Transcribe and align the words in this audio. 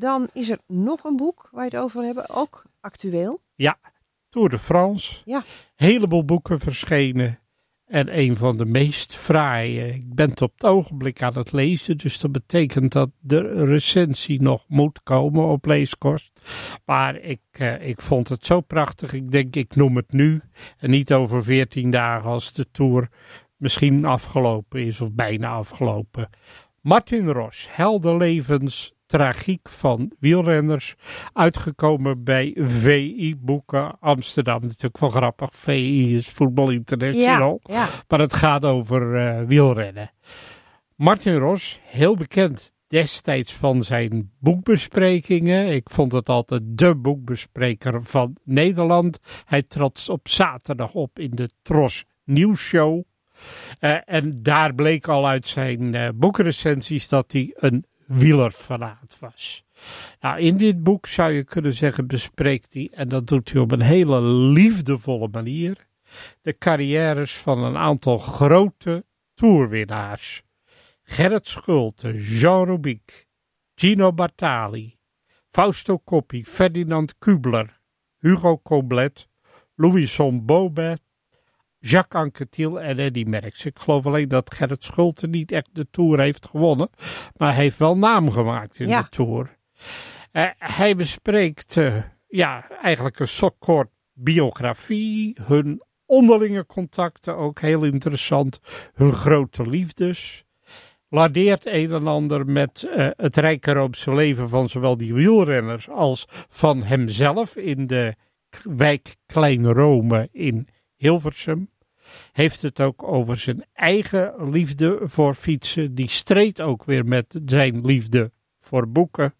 Dan 0.00 0.28
is 0.32 0.50
er 0.50 0.58
nog 0.66 1.04
een 1.04 1.16
boek 1.16 1.48
waar 1.52 1.64
je 1.64 1.70
het 1.70 1.84
over 1.84 2.02
hebben, 2.02 2.30
ook 2.30 2.64
actueel. 2.80 3.42
Ja, 3.54 3.78
Tour 4.28 4.48
de 4.48 4.58
France. 4.58 5.22
Ja. 5.24 5.44
Heleboel 5.74 6.24
boeken 6.24 6.58
verschenen. 6.58 7.38
En 7.86 8.18
een 8.18 8.36
van 8.36 8.56
de 8.56 8.64
meest 8.64 9.16
fraaie. 9.16 9.94
Ik 9.94 10.14
ben 10.14 10.30
het 10.30 10.42
op 10.42 10.52
het 10.52 10.64
ogenblik 10.64 11.22
aan 11.22 11.34
het 11.34 11.52
lezen. 11.52 11.96
Dus 11.96 12.18
dat 12.18 12.32
betekent 12.32 12.92
dat 12.92 13.10
de 13.18 13.64
recensie 13.64 14.42
nog 14.42 14.64
moet 14.68 15.02
komen 15.02 15.46
op 15.46 15.66
leeskost. 15.66 16.40
Maar 16.84 17.16
ik, 17.16 17.42
eh, 17.50 17.88
ik 17.88 18.00
vond 18.00 18.28
het 18.28 18.46
zo 18.46 18.60
prachtig. 18.60 19.12
Ik 19.12 19.30
denk, 19.30 19.56
ik 19.56 19.76
noem 19.76 19.96
het 19.96 20.12
nu. 20.12 20.40
En 20.78 20.90
niet 20.90 21.12
over 21.12 21.44
veertien 21.44 21.90
dagen 21.90 22.30
als 22.30 22.52
de 22.52 22.66
Tour 22.70 23.08
misschien 23.56 24.04
afgelopen 24.04 24.86
is. 24.86 25.00
Of 25.00 25.12
bijna 25.12 25.48
afgelopen. 25.48 26.28
Martin 26.80 27.28
Ros, 27.28 27.66
Heldenlevens 27.70 28.92
tragiek 29.06 29.68
van 29.68 30.12
wielrenners. 30.18 30.94
Uitgekomen 31.32 32.24
bij 32.24 32.56
VI 32.58 33.36
Boeken 33.40 33.98
Amsterdam. 33.98 34.60
Natuurlijk 34.60 34.98
wel 34.98 35.10
grappig. 35.10 35.48
VI 35.52 36.14
is 36.14 36.28
Voetbal 36.28 36.70
International. 36.70 37.60
Ja, 37.62 37.74
ja. 37.74 37.88
Maar 38.08 38.18
het 38.18 38.34
gaat 38.34 38.64
over 38.64 39.16
eh, 39.16 39.46
wielrennen. 39.46 40.10
Martin 40.96 41.36
Ros, 41.36 41.80
heel 41.82 42.16
bekend 42.16 42.74
destijds 42.86 43.52
van 43.52 43.82
zijn 43.82 44.30
boekbesprekingen. 44.38 45.72
Ik 45.74 45.90
vond 45.90 46.12
het 46.12 46.28
altijd 46.28 46.62
de 46.64 46.96
boekbespreker 46.96 48.02
van 48.02 48.36
Nederland. 48.44 49.18
Hij 49.44 49.62
trad 49.62 50.06
op 50.08 50.28
zaterdag 50.28 50.94
op 50.94 51.18
in 51.18 51.30
de 51.30 51.50
Tros 51.62 52.04
Nieuwsshow. 52.24 53.02
Uh, 53.80 53.96
en 54.04 54.42
daar 54.42 54.74
bleek 54.74 55.08
al 55.08 55.28
uit 55.28 55.46
zijn 55.46 55.94
uh, 55.94 56.08
boekrecensies 56.14 57.08
dat 57.08 57.32
hij 57.32 57.52
een 57.54 57.84
wielerfanaat 58.06 59.16
was. 59.20 59.64
Nou, 60.20 60.40
in 60.40 60.56
dit 60.56 60.82
boek 60.82 61.06
zou 61.06 61.32
je 61.32 61.44
kunnen 61.44 61.72
zeggen 61.72 62.06
bespreekt 62.06 62.74
hij, 62.74 62.88
en 62.92 63.08
dat 63.08 63.26
doet 63.26 63.52
hij 63.52 63.60
op 63.60 63.72
een 63.72 63.80
hele 63.80 64.20
liefdevolle 64.32 65.28
manier, 65.28 65.86
de 66.42 66.58
carrières 66.58 67.36
van 67.36 67.64
een 67.64 67.76
aantal 67.76 68.18
grote 68.18 69.04
toerwinnaars. 69.34 70.42
Gerrit 71.02 71.48
Schulte, 71.48 72.12
Jean 72.14 72.64
Rubik, 72.64 73.26
Gino 73.74 74.12
Bartali, 74.12 74.98
Fausto 75.48 75.98
Coppi, 76.04 76.44
Ferdinand 76.44 77.18
Kubler, 77.18 77.80
Hugo 78.18 78.60
Coblet, 78.62 79.28
Louison 79.74 80.44
Bobet, 80.44 81.00
Jacques 81.80 82.22
Anquetil 82.22 82.80
en 82.80 82.98
Eddy 82.98 83.24
Merckx. 83.24 83.64
Ik 83.64 83.78
geloof 83.78 84.06
alleen 84.06 84.28
dat 84.28 84.54
Gerrit 84.54 84.84
Schulte 84.84 85.26
niet 85.26 85.52
echt 85.52 85.68
de 85.72 85.86
Tour 85.90 86.20
heeft 86.20 86.46
gewonnen, 86.46 86.90
maar 87.36 87.54
hij 87.54 87.62
heeft 87.62 87.78
wel 87.78 87.96
naam 87.96 88.30
gemaakt 88.30 88.78
in 88.80 88.88
Ja. 88.88 89.02
de 89.02 89.08
Tour. 89.08 89.58
Uh, 90.32 90.46
hij 90.58 90.96
bespreekt 90.96 91.76
uh, 91.76 92.02
ja, 92.28 92.68
eigenlijk 92.82 93.18
een 93.18 93.28
soort 93.28 93.88
biografie, 94.12 95.36
hun 95.42 95.82
onderlinge 96.06 96.66
contacten, 96.66 97.36
ook 97.36 97.60
heel 97.60 97.84
interessant, 97.84 98.60
hun 98.94 99.12
grote 99.12 99.70
liefdes. 99.70 100.44
Ladeert 101.08 101.66
een 101.66 101.92
en 101.92 102.06
ander 102.06 102.46
met 102.46 102.88
uh, 102.96 103.08
het 103.16 103.36
rijke 103.36 103.90
leven 104.04 104.48
van 104.48 104.68
zowel 104.68 104.96
die 104.96 105.14
wielrenners 105.14 105.88
als 105.88 106.24
van 106.48 106.82
hemzelf 106.82 107.56
in 107.56 107.86
de 107.86 108.14
wijk 108.62 109.16
Klein 109.26 109.72
Rome 109.72 110.28
in 110.32 110.68
Hilversum. 111.00 111.70
Heeft 112.32 112.62
het 112.62 112.80
ook 112.80 113.02
over 113.02 113.36
zijn 113.36 113.64
eigen 113.72 114.50
liefde 114.50 114.98
voor 115.02 115.34
fietsen. 115.34 115.94
Die 115.94 116.10
streed 116.10 116.60
ook 116.60 116.84
weer 116.84 117.04
met 117.04 117.40
zijn 117.44 117.80
liefde 117.80 118.32
voor 118.58 118.88
boeken. 118.88 119.34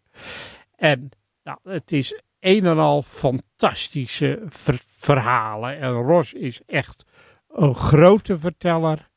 En 0.76 1.08
nou, 1.42 1.58
het 1.62 1.92
is 1.92 2.20
een 2.40 2.66
en 2.66 2.78
al 2.78 3.02
fantastische 3.02 4.42
ver 4.46 4.80
verhalen. 4.86 5.78
En 5.78 5.92
Ros 5.92 6.32
is 6.32 6.60
echt 6.66 7.04
een 7.48 7.74
grote 7.74 8.38
verteller. 8.38 9.10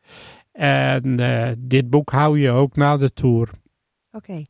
En 0.51 1.19
uh, 1.19 1.51
dit 1.57 1.89
boek 1.89 2.11
hou 2.11 2.39
je 2.39 2.51
ook 2.51 2.75
na 2.75 2.97
de 2.97 3.13
Tour. 3.13 3.49
Oké. 4.11 4.31
Okay. 4.31 4.47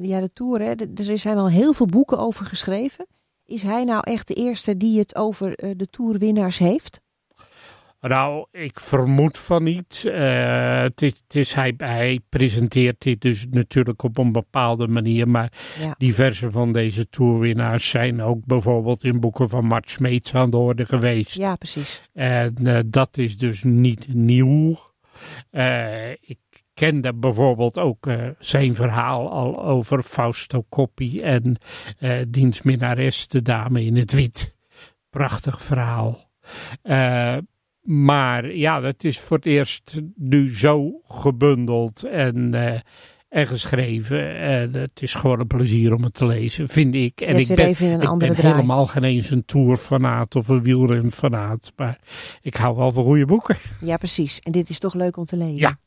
Ja, 0.00 0.20
de 0.20 0.32
Tour, 0.32 0.60
hè. 0.60 0.74
er 0.94 1.18
zijn 1.18 1.36
al 1.36 1.48
heel 1.48 1.72
veel 1.72 1.86
boeken 1.86 2.18
over 2.18 2.44
geschreven. 2.44 3.06
Is 3.48 3.62
hij 3.62 3.84
nou 3.84 4.00
echt 4.04 4.28
de 4.28 4.34
eerste 4.34 4.76
die 4.76 4.98
het 4.98 5.16
over 5.16 5.64
uh, 5.64 5.70
de 5.76 5.86
Tourwinnaars 5.86 6.58
heeft? 6.58 7.00
Nou, 8.00 8.46
ik 8.52 8.80
vermoed 8.80 9.38
van 9.38 9.62
niet. 9.62 10.02
Uh, 10.06 10.80
het 10.80 11.02
is, 11.02 11.12
het 11.26 11.34
is, 11.34 11.52
hij, 11.52 11.74
hij, 11.76 12.20
presenteert 12.28 13.02
dit 13.02 13.20
dus 13.20 13.46
natuurlijk 13.50 14.02
op 14.02 14.18
een 14.18 14.32
bepaalde 14.32 14.88
manier. 14.88 15.28
Maar 15.28 15.52
ja. 15.80 15.94
diverse 15.98 16.50
van 16.50 16.72
deze 16.72 17.08
toerwinnaars 17.08 17.88
zijn 17.88 18.22
ook 18.22 18.44
bijvoorbeeld 18.44 19.04
in 19.04 19.20
boeken 19.20 19.48
van 19.48 19.64
Mart 19.64 19.90
Smeets 19.90 20.34
aan 20.34 20.50
de 20.50 20.56
orde 20.56 20.86
geweest. 20.86 21.36
Ja, 21.36 21.56
precies. 21.56 22.02
En 22.12 22.54
uh, 22.62 22.78
dat 22.86 23.18
is 23.18 23.38
dus 23.38 23.62
niet 23.62 24.14
nieuw. 24.14 24.87
Uh, 25.50 26.10
ik 26.10 26.38
kende 26.74 27.14
bijvoorbeeld 27.14 27.78
ook 27.78 28.06
zijn 28.38 28.74
verhaal 28.74 29.30
al 29.30 29.64
over 29.64 30.02
Fausto 30.02 30.64
Coppi 30.68 31.20
en 31.20 31.56
diens 32.28 32.62
minnares, 32.62 33.28
de 33.28 33.42
dame 33.42 33.84
in 33.84 33.96
het 33.96 34.12
wit. 34.12 34.56
Prachtig 35.10 35.62
verhaal. 35.62 36.30
Maar 37.88 38.54
ja, 38.54 38.82
het 38.82 39.04
is 39.04 39.20
voor 39.20 39.36
het 39.36 39.46
eerst 39.46 40.00
nu 40.14 40.56
zo 40.56 41.00
gebundeld 41.06 42.04
en, 42.04 42.54
uh, 42.54 42.74
en 43.28 43.46
geschreven. 43.46 44.36
En 44.36 44.74
het 44.74 45.02
is 45.02 45.14
gewoon 45.14 45.40
een 45.40 45.46
plezier 45.46 45.94
om 45.94 46.02
het 46.02 46.14
te 46.14 46.26
lezen, 46.26 46.68
vind 46.68 46.94
ik. 46.94 47.20
En 47.20 47.32
Net 47.32 47.48
ik 47.48 47.56
ben, 47.56 47.68
ik 47.68 48.18
ben 48.18 48.36
helemaal 48.36 48.86
geen 48.86 49.04
eens 49.04 49.30
een 49.30 49.44
tourfanaat 49.44 50.36
of 50.36 50.48
een 50.48 50.62
wielrenfanaat. 50.62 51.72
Maar 51.76 51.98
ik 52.42 52.56
hou 52.56 52.76
wel 52.76 52.92
van 52.92 53.04
goede 53.04 53.26
boeken. 53.26 53.56
Ja, 53.80 53.96
precies. 53.96 54.40
En 54.40 54.52
dit 54.52 54.68
is 54.68 54.78
toch 54.78 54.94
leuk 54.94 55.16
om 55.16 55.24
te 55.24 55.36
lezen. 55.36 55.58
Ja, 55.58 55.76